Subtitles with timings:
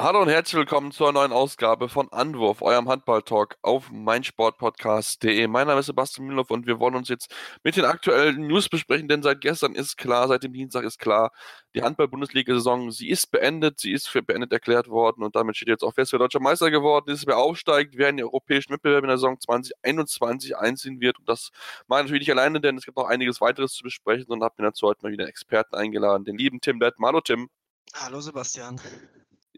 [0.00, 5.48] Hallo und herzlich willkommen zur neuen Ausgabe von Anwurf, eurem Handball-Talk auf meinsportpodcast.de.
[5.48, 9.08] Mein Name ist Sebastian Mühlhoff und wir wollen uns jetzt mit den aktuellen News besprechen,
[9.08, 11.32] denn seit gestern ist klar, seit dem Dienstag ist klar,
[11.74, 15.82] die Handball-Bundesliga-Saison, sie ist beendet, sie ist für beendet erklärt worden und damit steht jetzt
[15.82, 19.08] auch fest, wer deutscher Meister geworden ist, wer aufsteigt, wer in den europäischen Wettbewerb in
[19.08, 21.18] der Saison 2021 einziehen wird.
[21.18, 21.50] Und das
[21.88, 24.54] mache ich natürlich nicht alleine, denn es gibt noch einiges weiteres zu besprechen und habe
[24.58, 26.94] mir dazu heute mal wieder einen Experten eingeladen, den lieben Tim Lett.
[27.02, 27.48] Hallo Tim.
[27.94, 28.80] Hallo Sebastian.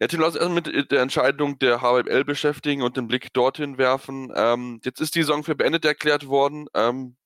[0.01, 3.77] Ja, Tim, lass uns erst mit der Entscheidung der HWL beschäftigen und den Blick dorthin
[3.77, 4.33] werfen.
[4.35, 6.69] Ähm, jetzt ist die Saison für beendet erklärt worden.
[6.73, 7.17] Ähm,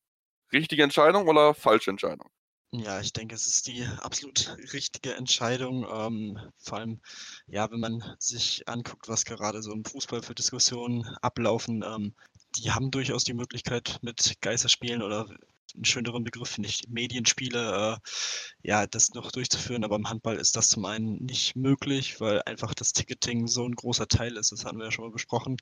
[0.52, 2.28] richtige Entscheidung oder falsche Entscheidung?
[2.73, 5.87] Ja, ich denke, es ist die absolut richtige Entscheidung.
[5.88, 7.00] Ähm, vor allem,
[7.47, 12.14] ja, wenn man sich anguckt, was gerade so im Fußball für Diskussionen ablaufen, ähm,
[12.56, 15.28] die haben durchaus die Möglichkeit, mit Geisterspielen oder
[15.74, 18.08] einen schöneren Begriff, finde ich, Medienspiele, äh,
[18.62, 19.84] ja, das noch durchzuführen.
[19.84, 23.75] Aber im Handball ist das zum einen nicht möglich, weil einfach das Ticketing so ein
[23.75, 24.53] großer Teil ist.
[24.53, 25.56] Das hatten wir ja schon mal besprochen.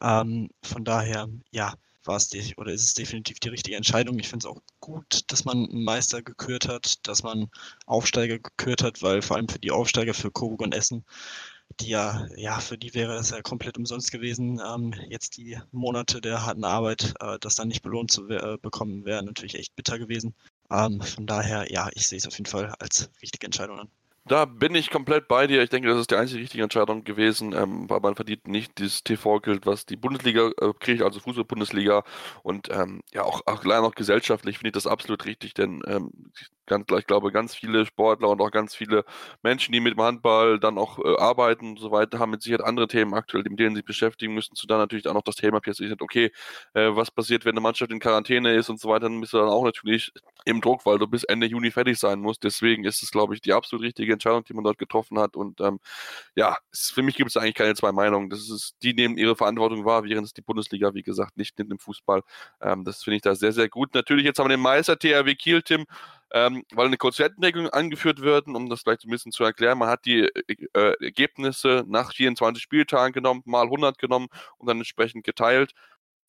[0.00, 4.18] Ähm, von daher, ja, war es die, oder ist es definitiv die richtige Entscheidung.
[4.18, 7.50] Ich finde es auch gut, dass man einen Meister gekürt hat, dass man
[7.86, 11.04] Aufsteiger gekürt hat, weil vor allem für die Aufsteiger, für Coburg und Essen,
[11.78, 14.60] die ja, ja, für die wäre es ja komplett umsonst gewesen.
[14.66, 19.04] Ähm, jetzt die Monate der harten Arbeit, äh, das dann nicht belohnt zu äh, bekommen,
[19.04, 20.34] wäre natürlich echt bitter gewesen.
[20.70, 23.88] Ähm, von daher, ja, ich sehe es auf jeden Fall als richtige Entscheidung an.
[24.26, 25.62] Da bin ich komplett bei dir.
[25.62, 29.02] Ich denke, das ist die einzige richtige Entscheidung gewesen, ähm, weil man verdient nicht dieses
[29.02, 32.04] TV-Geld, was die Bundesliga äh, kriegt, also Fußball-Bundesliga.
[32.42, 36.12] Und ähm, ja, auch, auch leider noch gesellschaftlich finde ich das absolut richtig, denn ähm,
[36.70, 39.04] ganz, ich glaube, ganz viele Sportler und auch ganz viele
[39.42, 42.64] Menschen, die mit dem Handball dann auch äh, arbeiten und so weiter, haben mit Sicherheit
[42.64, 44.54] andere Themen aktuell, mit denen sie beschäftigen müssen.
[44.54, 46.30] Zu dann natürlich auch noch das Thema plötzlich, okay,
[46.74, 49.38] äh, was passiert, wenn eine Mannschaft in Quarantäne ist und so weiter, dann bist du
[49.38, 50.12] dann auch natürlich
[50.44, 52.44] im Druck, weil du bis Ende Juni fertig sein musst.
[52.44, 55.36] Deswegen ist es, glaube ich, die absolut richtige Entscheidung, die man dort getroffen hat.
[55.36, 55.80] Und ähm,
[56.36, 58.30] ja, es, für mich gibt es eigentlich keine zwei Meinungen.
[58.30, 61.72] Das ist, die nehmen ihre Verantwortung wahr, während es die Bundesliga, wie gesagt, nicht nimmt
[61.72, 62.22] im Fußball.
[62.60, 63.94] Ähm, das finde ich da sehr, sehr gut.
[63.94, 65.86] Natürlich, jetzt haben wir den Meister THW Kiel, Tim
[66.32, 69.78] ähm, weil eine Konzertentdeckung angeführt werden, um das vielleicht ein bisschen zu erklären.
[69.78, 70.22] Man hat die
[70.74, 75.72] äh, Ergebnisse nach 24 Spieltagen genommen, mal 100 genommen und dann entsprechend geteilt.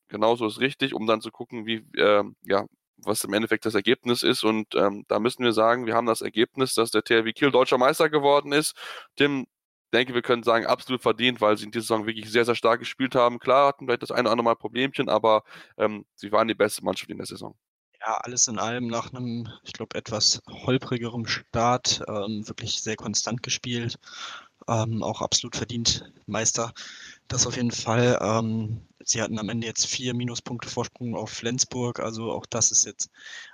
[0.08, 2.66] Genauso ist richtig, um dann zu gucken, wie, äh, ja,
[2.98, 4.44] was im Endeffekt das Ergebnis ist.
[4.44, 7.78] Und ähm, da müssen wir sagen, wir haben das Ergebnis, dass der THW Kiel deutscher
[7.78, 8.74] Meister geworden ist.
[9.16, 9.46] Tim,
[9.92, 12.80] denke, wir können sagen, absolut verdient, weil sie in dieser Saison wirklich sehr, sehr stark
[12.80, 13.38] gespielt haben.
[13.38, 15.44] Klar hatten vielleicht das eine oder andere Mal Problemchen, aber
[15.78, 17.56] ähm, sie waren die beste Mannschaft in der Saison
[18.06, 23.42] ja, alles in allem nach einem, ich glaube, etwas holprigerem Start ähm, wirklich sehr konstant
[23.42, 23.98] gespielt.
[24.68, 26.72] Ähm, auch absolut verdient Meister.
[27.28, 28.18] Das auf jeden Fall.
[28.20, 32.00] Ähm, Sie hatten am Ende jetzt vier Minuspunkte Vorsprung auf Flensburg.
[32.00, 33.10] Also auch das ist jetzt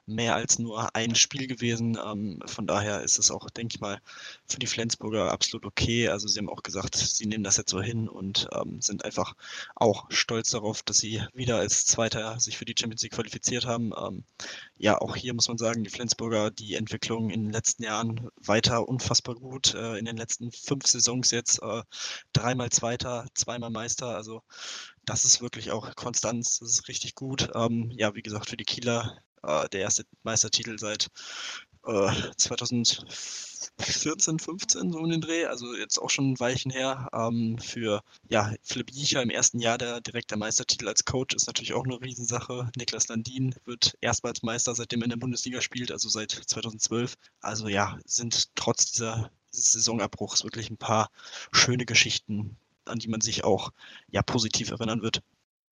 [0.08, 1.98] mehr als nur ein Spiel gewesen.
[2.04, 4.00] Ähm, von daher ist es auch, denke ich mal,
[4.46, 6.08] für die Flensburger absolut okay.
[6.08, 9.34] Also sie haben auch gesagt, sie nehmen das jetzt so hin und ähm, sind einfach
[9.74, 13.92] auch stolz darauf, dass sie wieder als Zweiter sich für die Champions League qualifiziert haben.
[13.96, 14.24] Ähm,
[14.76, 18.88] ja, auch hier muss man sagen, die Flensburger, die Entwicklung in den letzten Jahren weiter
[18.88, 19.74] unfassbar gut.
[19.74, 21.82] Äh, in den letzten fünf Saisons jetzt äh,
[22.32, 24.16] dreimal Zweiter, zweimal Meister.
[24.16, 24.42] Also
[25.04, 27.50] das ist wirklich auch Konstanz, das ist richtig gut.
[27.54, 31.08] Ähm, ja, wie gesagt, für die Kieler äh, der erste Meistertitel seit
[31.86, 37.08] äh, 2014, 15 so in den Dreh, also jetzt auch schon ein Weilchen her.
[37.12, 41.74] Ähm, für ja, Philipp Jiecher im ersten Jahr der direkte Meistertitel als Coach ist natürlich
[41.74, 42.70] auch eine Riesensache.
[42.76, 47.14] Niklas Landin wird erstmals Meister, seitdem er in der Bundesliga spielt, also seit 2012.
[47.40, 51.10] Also ja, sind trotz dieser dieses Saisonabbruchs wirklich ein paar
[51.52, 52.56] schöne Geschichten
[52.88, 53.70] an die man sich auch
[54.10, 55.22] ja positiv erinnern wird.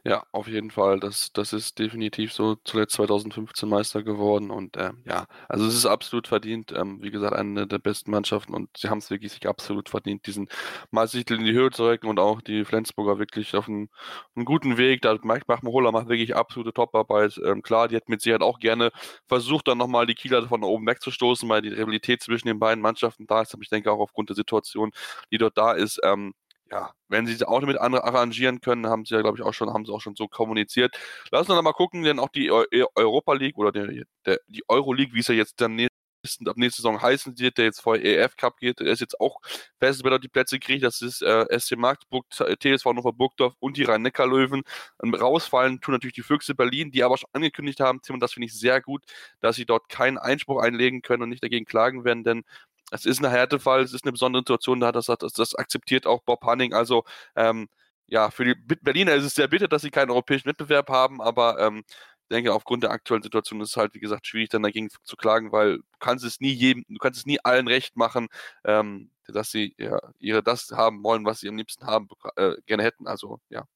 [0.09, 1.01] Ja, auf jeden Fall.
[1.01, 5.85] Das, das ist definitiv so zuletzt 2015 Meister geworden und ähm, ja, also es ist
[5.87, 6.71] absolut verdient.
[6.71, 10.25] Ähm, wie gesagt, eine der besten Mannschaften und sie haben es wirklich sich absolut verdient,
[10.29, 10.49] diesen
[10.93, 13.89] Meistertitel in die Höhe zu rücken und auch die Flensburger wirklich auf einen,
[14.37, 15.03] einen guten Weg.
[15.03, 17.41] Da Mike Bachmahola macht wirklich absolute Toparbeit.
[17.45, 18.93] Ähm, klar, die hätten mit Sicherheit auch gerne
[19.27, 23.27] versucht, dann nochmal die Kieler von oben wegzustoßen, weil die Rivalität zwischen den beiden Mannschaften
[23.27, 23.53] da ist.
[23.55, 24.93] Aber ich denke auch aufgrund der Situation,
[25.33, 26.33] die dort da ist, ähm,
[26.71, 29.73] ja, wenn sie sich auch damit arrangieren können, haben sie ja, glaube ich, auch schon,
[29.73, 30.97] haben sie auch schon so kommuniziert.
[31.31, 34.63] Lassen wir dann mal gucken, denn auch die e-, Europa League oder der, der, die
[34.69, 37.81] Euro League, wie es ja jetzt dann nächsten, ab nächste Saison heißen wird, der jetzt
[37.81, 39.41] vor EF Cup geht, der ist jetzt auch
[39.79, 40.83] fest, wer dort die Plätze kriegt.
[40.83, 44.63] Das ist äh, SC Magdeburg, TSV Hannover Burgdorf und die Rhein-Neckar-Löwen.
[45.05, 48.47] Rausfallen tun natürlich die Füchse Berlin, die aber schon angekündigt haben, Tim, und das finde
[48.47, 49.05] ich sehr gut,
[49.41, 52.43] dass sie dort keinen Einspruch einlegen können und nicht dagegen klagen werden, denn
[52.91, 56.23] es ist ein Härtefall, es ist eine besondere Situation, da das, das, das akzeptiert auch
[56.23, 56.73] Bob Hanning.
[56.73, 57.05] Also
[57.35, 57.69] ähm,
[58.07, 61.59] ja, für die Berliner ist es sehr bitter, dass sie keinen europäischen Wettbewerb haben, aber
[61.59, 61.85] ähm,
[62.31, 65.53] denke, aufgrund der aktuellen Situation ist es halt, wie gesagt, schwierig, dann dagegen zu klagen,
[65.53, 68.29] weil du kannst es nie jedem, du kannst es nie allen recht machen,
[68.65, 72.83] ähm, dass sie ja, ihre das haben wollen, was sie am liebsten haben, äh, gerne
[72.83, 73.07] hätten.
[73.07, 73.67] Also ja.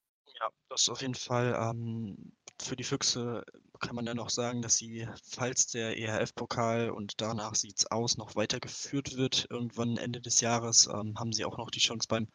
[0.41, 2.33] Ja, das ist auf jeden Fall ähm,
[2.63, 3.45] für die Füchse
[3.81, 8.17] kann man dann noch sagen, dass sie, falls der EHF-Pokal und danach sieht es aus,
[8.17, 12.29] noch weitergeführt wird, irgendwann Ende des Jahres, ähm, haben sie auch noch die Chance beim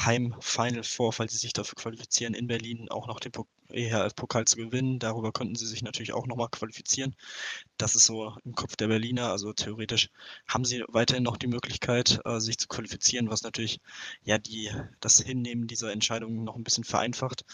[0.00, 3.32] Heim-Final Four, falls sie sich dafür qualifizieren, in Berlin auch noch den
[3.68, 4.98] EHF-Pokal zu gewinnen.
[4.98, 7.16] Darüber könnten sie sich natürlich auch nochmal qualifizieren.
[7.76, 9.30] Das ist so im Kopf der Berliner.
[9.30, 10.10] Also theoretisch
[10.46, 13.80] haben sie weiterhin noch die Möglichkeit, äh, sich zu qualifizieren, was natürlich
[14.22, 14.70] ja die,
[15.00, 17.44] das Hinnehmen dieser Entscheidung noch ein bisschen vereinfacht.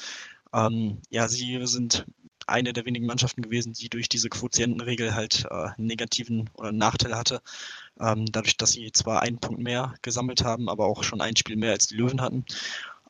[0.52, 2.06] Ähm, ja, sie sind
[2.50, 7.41] eine der wenigen Mannschaften gewesen, die durch diese Quotientenregel halt äh, negativen oder Nachteil hatte.
[7.99, 11.56] Ähm, dadurch, dass sie zwar einen Punkt mehr gesammelt haben, aber auch schon ein Spiel
[11.56, 12.44] mehr als die Löwen hatten.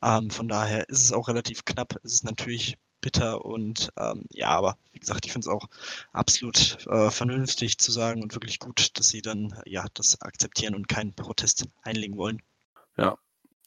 [0.01, 1.95] Ähm, von daher ist es auch relativ knapp.
[2.03, 5.67] Es ist natürlich bitter und ähm, ja, aber wie gesagt, ich finde es auch
[6.13, 10.87] absolut äh, vernünftig zu sagen und wirklich gut, dass sie dann ja das akzeptieren und
[10.87, 12.41] keinen Protest einlegen wollen.
[12.97, 13.17] Ja,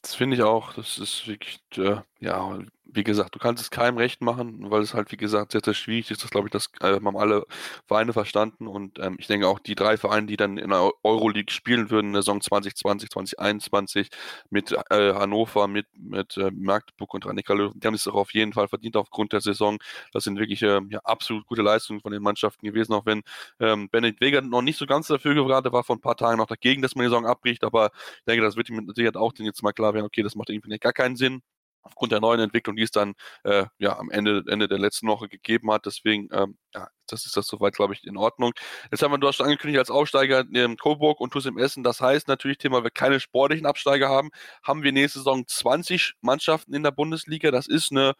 [0.01, 0.73] das finde ich auch.
[0.73, 4.93] Das ist wirklich, äh, ja, wie gesagt, du kannst es keinem recht machen, weil es
[4.93, 6.23] halt, wie gesagt, sehr, sehr schwierig ist.
[6.23, 7.45] Das glaube ich, das äh, haben alle
[7.87, 8.67] Vereine verstanden.
[8.67, 12.07] Und ähm, ich denke auch die drei Vereine, die dann in der Euroleague spielen würden
[12.07, 14.09] in der Saison 2020, 2021
[14.49, 18.33] mit äh, Hannover, mit, mit äh, Magdeburg und rhein Löwen, die haben es auch auf
[18.33, 19.77] jeden Fall verdient aufgrund der Saison.
[20.13, 23.23] Das sind wirklich äh, ja, absolut gute Leistungen von den Mannschaften gewesen, auch wenn
[23.59, 26.47] ähm, Benedikt Weger noch nicht so ganz dafür gerade war, vor ein paar Tagen noch
[26.47, 27.63] dagegen, dass man die Saison abbricht.
[27.63, 30.49] Aber ich denke, das wird ihm Sicherheit auch jetzt mal klar werden, okay, das macht
[30.49, 31.41] irgendwie gar keinen Sinn
[31.85, 35.29] aufgrund der neuen Entwicklung, die es dann äh, ja am Ende, Ende der letzten Woche
[35.29, 35.85] gegeben hat.
[35.85, 38.53] Deswegen, ähm, ja, das ist das soweit, glaube ich, in Ordnung.
[38.91, 41.83] Jetzt haben wir, du hast schon angekündigt, als Aufsteiger ähm, Coburg und TuS im Essen.
[41.83, 44.29] Das heißt natürlich, Thema, wir keine sportlichen Absteiger haben,
[44.63, 47.51] haben wir nächste Saison 20 Mannschaften in der Bundesliga.
[47.51, 48.13] Das ist eine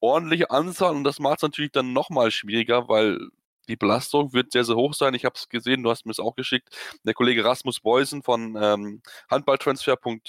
[0.00, 3.18] ordentliche Anzahl und das macht es natürlich dann nochmal schwieriger, weil
[3.68, 5.14] die Belastung wird sehr, sehr hoch sein.
[5.14, 6.68] Ich habe es gesehen, du hast mir es auch geschickt.
[7.04, 10.20] Der Kollege Rasmus Beusen von ähm, Handballtransfer.de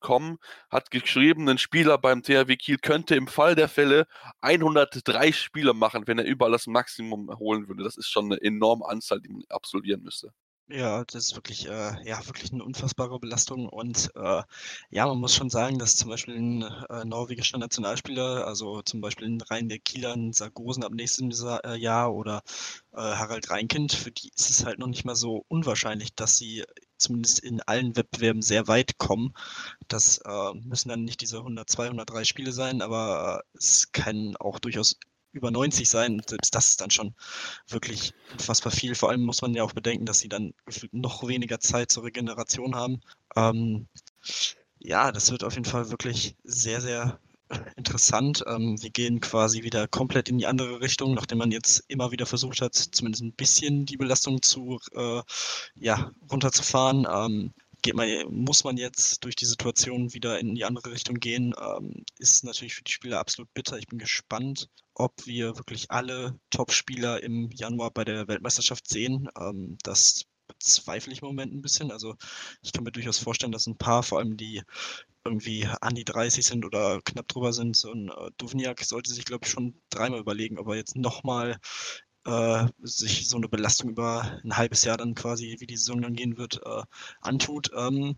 [0.00, 0.38] Com
[0.70, 4.06] hat geschrieben, ein Spieler beim THW Kiel könnte im Fall der Fälle
[4.40, 7.84] 103 Spiele machen, wenn er überall das Maximum holen würde.
[7.84, 10.32] Das ist schon eine enorme Anzahl, die man absolvieren müsste.
[10.68, 13.68] Ja, das ist wirklich, äh, ja, wirklich eine unfassbare Belastung.
[13.68, 14.42] Und äh,
[14.90, 19.28] ja, man muss schon sagen, dass zum Beispiel ein äh, norwegischer Nationalspieler, also zum Beispiel
[19.28, 22.42] ein Rhein der Kieler, Sargosen ab nächstem äh, Jahr oder
[22.92, 26.64] äh, Harald Reinkind, für die ist es halt noch nicht mal so unwahrscheinlich, dass sie
[26.98, 29.34] zumindest in allen Wettbewerben sehr weit kommen.
[29.88, 34.98] Das äh, müssen dann nicht diese 102, 103 Spiele sein, aber es kann auch durchaus
[35.36, 36.22] über 90 sein.
[36.26, 37.14] Selbst das ist dann schon
[37.68, 38.94] wirklich unfassbar viel.
[38.94, 40.54] Vor allem muss man ja auch bedenken, dass sie dann
[40.92, 43.00] noch weniger Zeit zur Regeneration haben.
[43.36, 43.86] Ähm,
[44.78, 47.20] ja, das wird auf jeden Fall wirklich sehr, sehr
[47.76, 48.44] interessant.
[48.46, 52.26] Ähm, wir gehen quasi wieder komplett in die andere Richtung, nachdem man jetzt immer wieder
[52.26, 55.22] versucht hat, zumindest ein bisschen die Belastung zu äh,
[55.74, 57.06] ja, runterzufahren.
[57.10, 57.52] Ähm,
[57.94, 62.44] man, muss man jetzt durch die Situation wieder in die andere Richtung gehen, ähm, ist
[62.44, 63.78] natürlich für die Spieler absolut bitter.
[63.78, 69.28] Ich bin gespannt, ob wir wirklich alle Top-Spieler im Januar bei der Weltmeisterschaft sehen.
[69.38, 71.90] Ähm, das bezweifle ich im Moment ein bisschen.
[71.90, 72.16] Also
[72.62, 74.62] ich kann mir durchaus vorstellen, dass ein paar, vor allem die
[75.24, 79.24] irgendwie an die 30 sind oder knapp drüber sind, so ein äh, Duvniak sollte sich,
[79.24, 81.58] glaube ich, schon dreimal überlegen, ob er jetzt nochmal
[82.26, 86.14] äh, sich so eine Belastung über ein halbes Jahr dann quasi, wie die Saison dann
[86.14, 86.82] gehen wird, äh,
[87.20, 87.70] antut.
[87.76, 88.16] Ähm,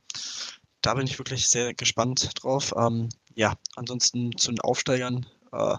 [0.80, 2.74] da bin ich wirklich sehr gespannt drauf.
[2.76, 5.76] Ähm, ja, ansonsten zu den Aufsteigern äh,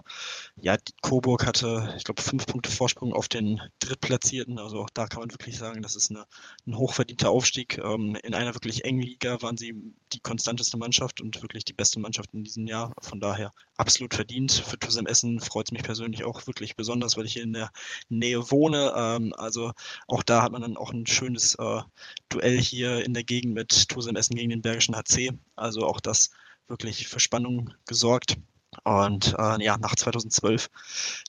[0.60, 4.58] ja, Coburg hatte, ich glaube, fünf Punkte Vorsprung auf den Drittplatzierten.
[4.58, 6.26] Also auch da kann man wirklich sagen, das ist eine,
[6.66, 7.78] ein hochverdienter Aufstieg.
[7.78, 9.74] Ähm, in einer wirklich engen Liga waren sie
[10.12, 12.92] die konstanteste Mannschaft und wirklich die beste Mannschaft in diesem Jahr.
[13.00, 14.52] Von daher absolut verdient.
[14.52, 17.70] Für Tusem Essen freut es mich persönlich auch wirklich besonders, weil ich hier in der
[18.08, 18.92] Nähe wohne.
[18.96, 19.72] Ähm, also
[20.06, 21.80] auch da hat man dann auch ein schönes äh,
[22.28, 25.32] Duell hier in der Gegend mit Tusem Essen gegen den Bergischen HC.
[25.56, 26.30] Also auch das
[26.68, 28.36] wirklich für Spannung gesorgt.
[28.84, 30.68] Und äh, ja, nach 2012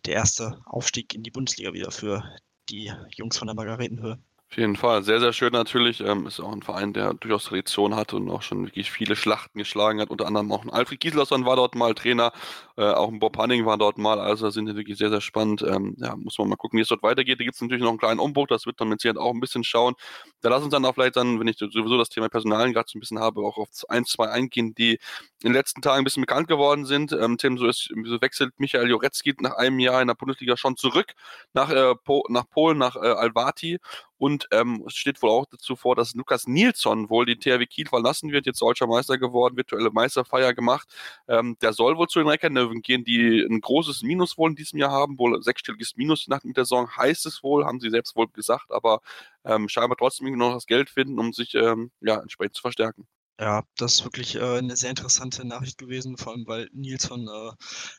[0.06, 2.24] der erste Aufstieg in die Bundesliga wieder für
[2.70, 4.20] die Jungs von der Margaretenhöhe.
[4.52, 6.02] Auf jeden Fall, sehr, sehr schön natürlich.
[6.02, 9.58] Ähm, ist auch ein Verein, der durchaus Tradition hat und auch schon wirklich viele Schlachten
[9.58, 10.10] geschlagen hat.
[10.10, 12.34] Unter anderem auch ein Alfred Gieslasson war dort mal Trainer,
[12.82, 14.20] äh, auch ein Bob Hanning war dort mal.
[14.20, 15.62] Also sind die wirklich sehr, sehr spannend.
[15.62, 17.40] Ähm, ja, muss man mal gucken, wie es dort weitergeht.
[17.40, 19.40] Da gibt es natürlich noch einen kleinen Umbruch, das wird dann mit Sicherheit auch ein
[19.40, 19.94] bisschen schauen.
[20.42, 22.98] Da lass uns dann auch vielleicht dann, wenn ich sowieso das Thema Personalien gerade so
[22.98, 26.22] ein bisschen habe, auch auf ein, zwei eingehen, die in den letzten Tagen ein bisschen
[26.22, 27.12] bekannt geworden sind.
[27.12, 30.76] Ähm, Tim, so, ist, so wechselt Michael Joretzki nach einem Jahr in der Bundesliga schon
[30.76, 31.14] zurück
[31.54, 33.78] nach, äh, po, nach Polen, nach äh, Alvati
[34.22, 37.88] und ähm, es steht wohl auch dazu vor, dass Lukas Nilsson wohl die THW Kiel
[37.88, 40.88] verlassen wird, jetzt deutscher Meister geworden, virtuelle Meisterfeier gemacht.
[41.28, 44.80] Ähm, der soll wohl zu den Reckern gehen, die ein großes Minus wohl in diesem
[44.80, 48.28] Jahr haben, wohl sechsstelliges Minus nach der Saison, heißt es wohl, haben sie selbst wohl
[48.30, 49.02] gesagt, aber
[49.44, 53.08] ähm, scheinbar trotzdem noch das Geld finden, um sich ähm, ja, entsprechend zu verstärken.
[53.42, 57.52] Ja, das ist wirklich äh, eine sehr interessante Nachricht gewesen, vor allem weil Nilsson äh,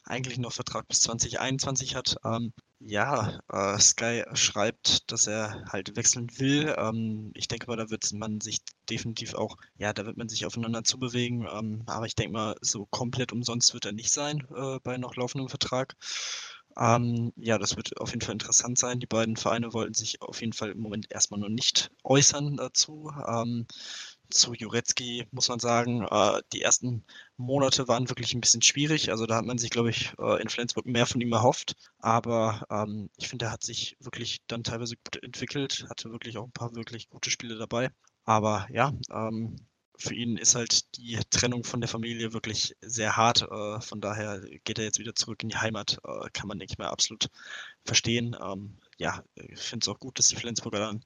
[0.05, 2.17] eigentlich noch Vertrag bis 2021 hat.
[2.25, 6.73] Ähm, ja, äh, Sky schreibt, dass er halt wechseln will.
[6.79, 10.47] Ähm, ich denke mal, da wird man sich definitiv auch, ja, da wird man sich
[10.47, 11.47] aufeinander zubewegen.
[11.53, 15.17] Ähm, aber ich denke mal, so komplett umsonst wird er nicht sein äh, bei noch
[15.17, 15.97] laufendem Vertrag.
[16.79, 18.99] Ähm, ja, das wird auf jeden Fall interessant sein.
[19.01, 23.11] Die beiden Vereine wollten sich auf jeden Fall im Moment erstmal noch nicht äußern dazu.
[23.27, 23.67] Ähm,
[24.33, 27.05] zu Jurecki muss man sagen, äh, die ersten
[27.37, 29.11] Monate waren wirklich ein bisschen schwierig.
[29.11, 31.77] Also da hat man sich, glaube ich, äh, in Flensburg mehr von ihm erhofft.
[31.99, 36.45] Aber ähm, ich finde, er hat sich wirklich dann teilweise gut entwickelt, hatte wirklich auch
[36.47, 37.91] ein paar wirklich gute Spiele dabei.
[38.25, 39.57] Aber ja, ähm,
[39.97, 43.43] für ihn ist halt die Trennung von der Familie wirklich sehr hart.
[43.43, 45.99] Äh, von daher geht er jetzt wieder zurück in die Heimat.
[46.05, 47.29] Äh, kann man, denke ich mal, absolut
[47.85, 48.37] verstehen.
[48.43, 51.05] Ähm, ja, ich finde es auch gut, dass die Flensburger dann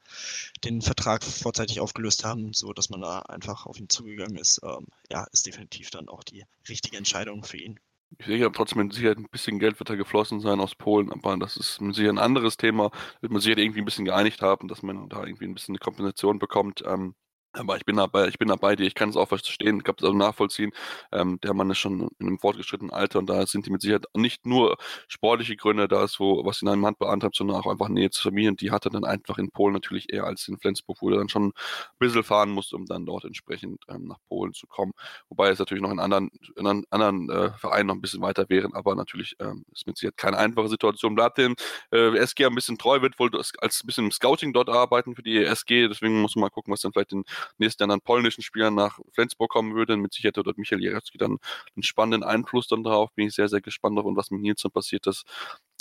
[0.65, 4.61] den Vertrag vorzeitig aufgelöst haben, so dass man da einfach auf ihn zugegangen ist.
[4.62, 7.81] Ähm, ja, ist definitiv dann auch die richtige Entscheidung für ihn.
[8.19, 11.11] Ich sehe ja trotzdem mit Sicherheit ein bisschen Geld wird da geflossen sein aus Polen,
[11.11, 12.91] aber das ist mit Sicherheit ein anderes Thema.
[13.21, 15.81] Wird man sich irgendwie ein bisschen geeinigt haben, dass man da irgendwie ein bisschen eine
[15.81, 16.85] Kompensation bekommt.
[16.87, 17.15] Ähm,
[17.57, 20.05] aber ich bin dabei, ich bin dabei ich kann es auch verstehen, ich kann es
[20.05, 20.73] auch nachvollziehen.
[21.13, 24.07] Ähm, der Mann ist schon in einem fortgeschrittenen Alter und da sind die mit Sicherheit
[24.15, 24.77] nicht nur
[25.09, 28.23] sportliche Gründe da ist, wo, was ihn an Hand beantreibt, sondern auch einfach Nähe zu
[28.23, 28.57] Familien.
[28.57, 31.29] Die hat er dann einfach in Polen natürlich eher als in Flensburg, wo er dann
[31.29, 31.53] schon ein
[31.99, 34.93] bisschen fahren musste, um dann dort entsprechend ähm, nach Polen zu kommen.
[35.29, 38.75] Wobei es natürlich noch in anderen, in anderen äh, Vereinen noch ein bisschen weiter wären,
[38.75, 41.15] aber natürlich ähm, ist mit Sicherheit keine einfache Situation.
[41.15, 41.55] Bleibt dem
[41.93, 45.23] äh, SG ein bisschen treu, wird wohl als ein bisschen im Scouting dort arbeiten für
[45.23, 47.25] die SG, deswegen muss man mal gucken, was dann vielleicht in
[47.59, 49.97] nächstes Jahr an polnischen Spielern nach Flensburg kommen würde.
[49.97, 51.38] Mit Sicherheit dort Michael Jarewski dann
[51.75, 53.11] einen spannenden Einfluss dann drauf.
[53.15, 55.25] Bin ich sehr, sehr gespannt drauf und was mit Nilsson passiert ist.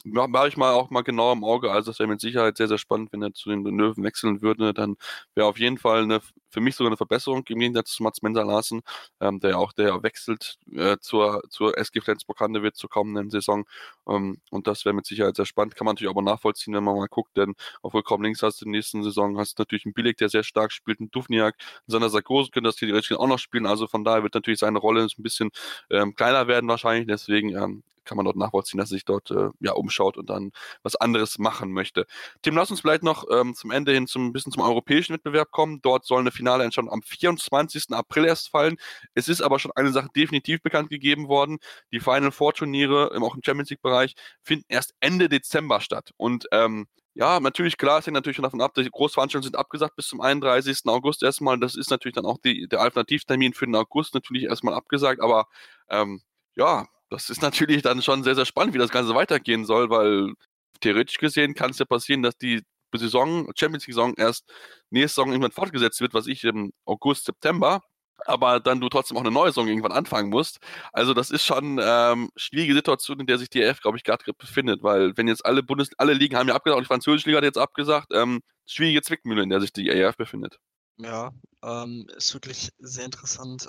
[0.07, 1.71] Mache ich mal auch mal genau im Auge.
[1.71, 4.71] Also das wäre mit Sicherheit sehr, sehr spannend, wenn er zu den Löwen wechseln würde.
[4.71, 4.97] Dann
[5.33, 6.21] wäre auf jeden Fall eine,
[6.51, 8.81] für mich sogar eine Verbesserung im Gegensatz zu Mats Menser Larsen,
[9.19, 13.65] ähm, der auch der wechselt äh, zur, zur SG Flensburg Handewitt zur kommenden Saison.
[14.07, 15.75] Ähm, und das wäre mit Sicherheit sehr spannend.
[15.75, 18.65] Kann man natürlich aber nachvollziehen, wenn man mal guckt, denn auf vollkommen links hast du
[18.65, 21.55] in der nächsten Saison hast du natürlich einen Billig, der sehr stark spielt, einen Dufniak,
[21.87, 23.65] Sander Sarkozy könnte das theoretisch auch noch spielen.
[23.65, 25.49] Also von daher wird natürlich seine Rolle ein bisschen
[25.89, 27.07] ähm, kleiner werden wahrscheinlich.
[27.07, 30.51] Deswegen ähm, kann man dort nachvollziehen, dass er sich dort äh, ja umschaut und dann
[30.83, 32.05] was anderes machen möchte.
[32.41, 35.81] Tim, lass uns vielleicht noch ähm, zum Ende hin zum bisschen zum europäischen Wettbewerb kommen.
[35.81, 37.91] Dort soll eine finale Entscheidung am 24.
[37.91, 38.77] April erst fallen.
[39.13, 41.57] Es ist aber schon eine Sache definitiv bekannt gegeben worden.
[41.91, 46.11] Die Final Four Turniere, auch im Champions League Bereich, finden erst Ende Dezember statt.
[46.17, 50.07] Und ähm, ja, natürlich, klar, es hängt natürlich davon ab, die Großveranstaltungen sind abgesagt bis
[50.07, 50.81] zum 31.
[50.87, 51.57] August erstmal.
[51.57, 55.47] Das ist natürlich dann auch die, der Alternativtermin für den August natürlich erstmal abgesagt, aber
[55.89, 56.21] ähm,
[56.55, 60.33] ja, das ist natürlich dann schon sehr, sehr spannend, wie das Ganze weitergehen soll, weil
[60.81, 62.61] theoretisch gesehen kann es ja passieren, dass die
[62.95, 64.45] Saison, Champions League Saison erst
[64.89, 67.81] nächste Saison irgendwann fortgesetzt wird, was ich im August, September
[68.25, 70.59] aber dann du trotzdem auch eine neue Saison irgendwann anfangen musst.
[70.93, 74.23] Also das ist schon ähm, schwierige Situation, in der sich die EF, glaube ich, gerade
[74.33, 77.37] befindet, weil wenn jetzt alle Bundes alle Ligen haben ja abgesagt, auch die französische Liga
[77.37, 80.59] hat jetzt abgesagt, ähm, schwierige Zwickmühle, in der sich die EF befindet.
[80.97, 81.31] Ja,
[81.61, 83.67] ähm, ist wirklich sehr interessant.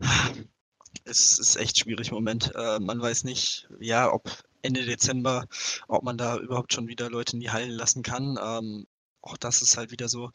[0.00, 0.44] Äh,
[1.04, 2.52] es ist echt schwierig im Moment.
[2.54, 4.30] Äh, man weiß nicht, ja, ob
[4.62, 5.46] Ende Dezember,
[5.88, 8.38] ob man da überhaupt schon wieder Leute in die Hallen lassen kann.
[8.42, 8.86] Ähm,
[9.22, 10.30] auch das ist halt wieder so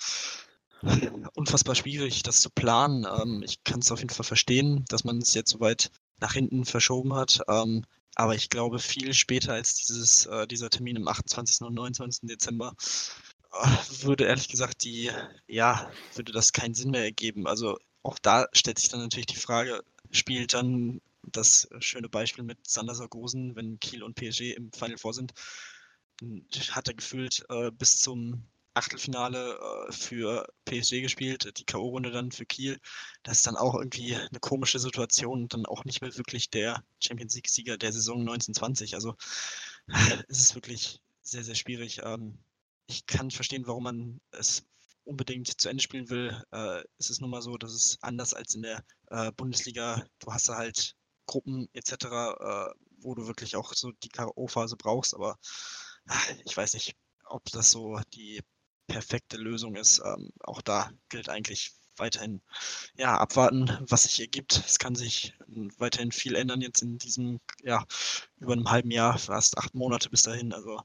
[1.36, 3.06] unfassbar schwierig, das zu planen.
[3.06, 6.34] Ähm, ich kann es auf jeden Fall verstehen, dass man es jetzt so weit nach
[6.34, 7.42] hinten verschoben hat.
[7.48, 7.84] Ähm,
[8.16, 11.62] aber ich glaube, viel später als dieses, äh, dieser Termin am 28.
[11.62, 12.28] und 29.
[12.30, 12.74] Dezember
[13.52, 13.68] äh,
[14.04, 15.12] würde ehrlich gesagt die,
[15.48, 17.48] ja, würde das keinen Sinn mehr ergeben.
[17.48, 22.68] Also auch da stellt sich dann natürlich die Frage, spielt dann das schöne Beispiel mit
[22.68, 25.34] Sander Sargosen, wenn Kiel und PSG im Final Four sind,
[26.72, 32.46] hat er gefühlt äh, bis zum Achtelfinale äh, für PSG gespielt, die K.O.-Runde dann für
[32.46, 32.80] Kiel.
[33.24, 36.84] Das ist dann auch irgendwie eine komische Situation und dann auch nicht mehr wirklich der
[37.00, 38.96] Champions League-Sieger der Saison 1920.
[38.96, 39.16] Also
[40.28, 42.02] es ist wirklich sehr, sehr schwierig.
[42.04, 42.38] Ähm,
[42.88, 44.66] ich kann verstehen, warum man es
[45.06, 46.42] unbedingt zu Ende spielen will.
[46.52, 50.34] Äh, es ist nun mal so, dass es anders als in der äh, Bundesliga, du
[50.34, 50.96] hast halt
[51.28, 52.70] Gruppen etc., äh,
[53.00, 55.38] wo du wirklich auch so die K.O.-Phase brauchst, aber
[56.46, 56.96] ich weiß nicht,
[57.26, 58.42] ob das so die
[58.88, 60.02] perfekte Lösung ist.
[60.04, 62.42] Ähm, auch da gilt eigentlich weiterhin
[62.96, 64.62] ja, abwarten, was sich ergibt.
[64.66, 65.34] Es kann sich
[65.78, 67.86] weiterhin viel ändern jetzt in diesem, ja,
[68.38, 70.54] über einem halben Jahr, fast acht Monate bis dahin.
[70.54, 70.82] Also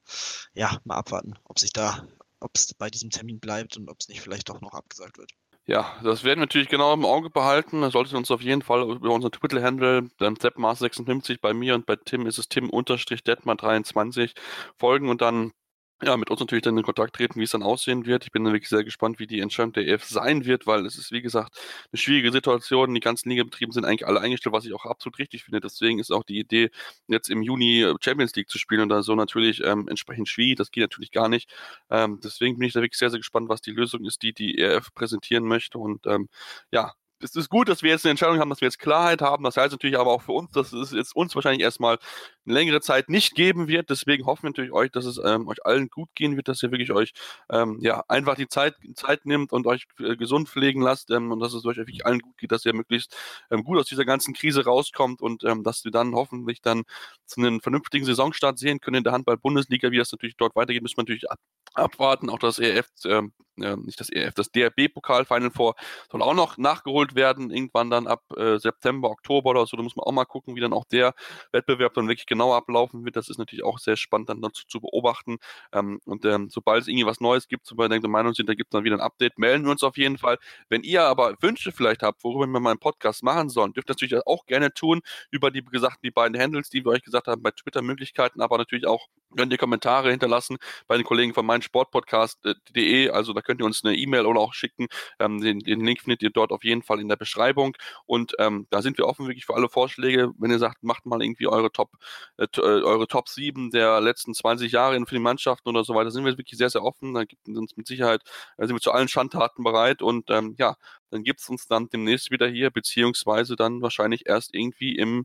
[0.55, 2.07] ja, mal abwarten, ob sich da,
[2.41, 5.31] ob es bei diesem Termin bleibt und ob es nicht vielleicht doch noch abgesagt wird.
[5.67, 7.83] Ja, das werden wir natürlich genau im Auge behalten.
[7.83, 11.87] Da solltet ihr uns auf jeden Fall über unseren Twitter-Handle, dann Seppmaß56 bei mir und
[11.87, 14.35] bei Tim ist es Tim-Detmar23
[14.79, 15.53] folgen und dann
[16.03, 18.25] ja, mit uns natürlich dann in Kontakt treten, wie es dann aussehen wird.
[18.25, 20.97] Ich bin dann wirklich sehr gespannt, wie die Entscheidung der EF sein wird, weil es
[20.97, 21.59] ist, wie gesagt,
[21.93, 22.95] eine schwierige Situation.
[22.95, 25.61] Die ganzen Ligabetrieben sind eigentlich alle eingestellt, was ich auch absolut richtig finde.
[25.61, 26.71] Deswegen ist auch die Idee,
[27.09, 30.57] jetzt im Juni äh, Champions League zu spielen und da so natürlich ähm, entsprechend schwierig.
[30.57, 31.53] Das geht natürlich gar nicht.
[31.91, 34.59] Ähm, deswegen bin ich da wirklich sehr, sehr gespannt, was die Lösung ist, die die
[34.59, 35.79] EF präsentieren möchte.
[35.79, 36.29] Und ähm,
[36.73, 39.45] ja, es ist gut, dass wir jetzt eine Entscheidung haben, dass wir jetzt Klarheit haben.
[39.45, 41.99] Das heißt natürlich aber auch für uns, dass es jetzt uns wahrscheinlich erstmal
[42.47, 43.91] eine längere Zeit nicht geben wird.
[43.91, 46.71] Deswegen hoffen wir natürlich euch, dass es ähm, euch allen gut gehen wird, dass ihr
[46.71, 47.13] wirklich euch
[47.51, 51.41] ähm, ja einfach die Zeit, Zeit nimmt und euch äh, gesund pflegen lasst ähm, und
[51.41, 53.17] dass es euch wirklich allen gut geht, dass ihr möglichst
[53.51, 56.85] ähm, gut aus dieser ganzen Krise rauskommt und ähm, dass wir dann hoffentlich dann
[57.27, 59.91] zu einem vernünftigen Saisonstart sehen können in der Handball-Bundesliga.
[59.91, 61.39] Wie das natürlich dort weitergeht, müssen wir natürlich ab
[61.75, 62.31] abwarten.
[62.31, 63.23] Auch das EF, äh,
[63.57, 65.75] nicht das EF, das DRB-Pokal-Final vor
[66.11, 69.77] soll auch noch nachgeholt werden, irgendwann dann ab äh, September, Oktober oder so.
[69.77, 71.15] Da muss man auch mal gucken, wie dann auch der
[71.53, 73.17] Wettbewerb dann wirklich genau ablaufen wird.
[73.17, 75.37] Das ist natürlich auch sehr spannend dann dazu zu beobachten.
[75.73, 78.55] Ähm, und ähm, sobald es irgendwie was Neues gibt, sobald wir der Meinung sind, da
[78.55, 80.39] gibt es dann wieder ein Update, melden wir uns auf jeden Fall.
[80.69, 83.95] Wenn ihr aber Wünsche vielleicht habt, worüber wir mal einen Podcast machen sollen, dürft ihr
[83.95, 87.43] natürlich auch gerne tun über die gesagten, die beiden Handles, die wir euch gesagt haben,
[87.43, 93.11] bei Twitter-Möglichkeiten, aber natürlich auch könnt ihr Kommentare hinterlassen bei den Kollegen von meinsportpodcast.de.
[93.11, 94.87] Also da könnt ihr uns eine E-Mail oder auch schicken.
[95.19, 97.77] Ähm, den, den, Link findet ihr dort auf jeden Fall in der Beschreibung.
[98.07, 100.33] Und ähm, da sind wir offen wirklich für alle Vorschläge.
[100.39, 101.91] Wenn ihr sagt, macht mal irgendwie eure Top,
[102.39, 106.11] äh, äh eure Top 7 der letzten 20 Jahre für die Mannschaften oder so weiter,
[106.11, 107.15] sind wir wirklich sehr, sehr offen.
[107.15, 108.23] Da gibt es uns mit Sicherheit,
[108.57, 110.03] da sind wir zu allen Schandtaten bereit.
[110.03, 110.77] Und ähm, ja,
[111.11, 115.25] dann gibt es uns dann demnächst wieder hier, beziehungsweise dann wahrscheinlich erst irgendwie im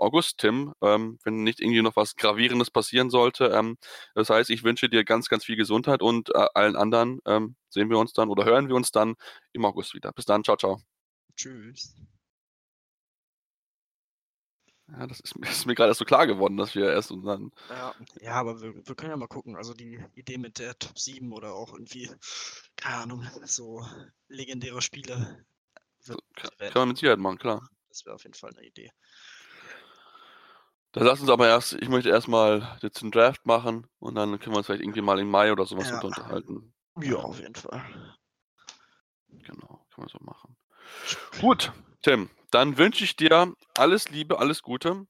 [0.00, 3.46] August, Tim, ähm, wenn nicht irgendwie noch was Gravierendes passieren sollte.
[3.46, 3.76] Ähm,
[4.14, 7.90] das heißt, ich wünsche dir ganz, ganz viel Gesundheit und äh, allen anderen ähm, sehen
[7.90, 9.14] wir uns dann oder hören wir uns dann
[9.52, 10.12] im August wieder.
[10.12, 10.80] Bis dann, ciao, ciao.
[11.36, 11.94] Tschüss.
[14.92, 17.52] Ja, das ist, ist mir gerade erst so klar geworden, dass wir erst und dann.
[17.68, 19.56] Ja, ja aber wir, wir, können ja mal gucken.
[19.56, 22.10] Also die Idee mit der Top 7 oder auch irgendwie,
[22.76, 23.86] keine Ahnung, so
[24.28, 25.44] legendäre Spiele.
[26.04, 27.68] Wird, kann, kann man mit Sicherheit machen, klar.
[27.88, 28.90] Das wäre auf jeden Fall eine Idee.
[30.92, 34.54] Da lass uns aber erst, ich möchte erstmal jetzt einen Draft machen und dann können
[34.54, 36.00] wir uns vielleicht irgendwie mal im Mai oder sowas ja.
[36.00, 36.74] unterhalten.
[37.00, 37.82] Ja, auf jeden Fall.
[39.28, 40.56] Genau, können wir so machen.
[41.40, 41.72] Gut,
[42.02, 45.06] Tim, dann wünsche ich dir alles Liebe, alles Gute.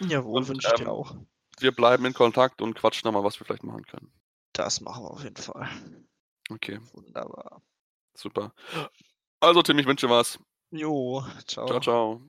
[0.00, 1.16] Jawohl, wünsche ich ähm, dir auch.
[1.58, 4.12] Wir bleiben in Kontakt und quatschen nochmal, was wir vielleicht machen können.
[4.52, 5.68] Das machen wir auf jeden Fall.
[6.50, 6.80] Okay.
[6.92, 7.62] Wunderbar.
[8.14, 8.52] Super.
[9.40, 10.38] Also, Tim, ich wünsche was.
[10.70, 11.66] Jo, ciao.
[11.66, 12.28] Ciao, ciao.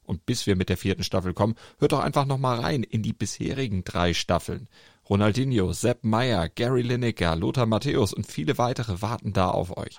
[0.11, 3.01] Und bis wir mit der vierten Staffel kommen, hört doch einfach noch mal rein in
[3.01, 4.67] die bisherigen drei Staffeln.
[5.09, 9.97] Ronaldinho, Sepp Meyer, Gary Lineker, Lothar Matthäus und viele weitere warten da auf euch.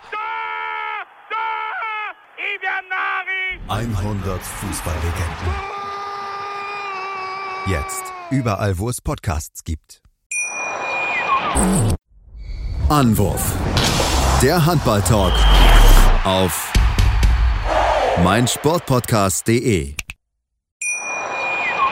[3.68, 5.54] 100 Fußballlegenden.
[7.68, 10.02] Jetzt überall, wo es Podcasts gibt.
[12.90, 13.54] Anwurf.
[14.42, 15.32] Der Handball-Talk
[16.24, 16.70] auf
[18.22, 19.94] meinsportpodcast.de.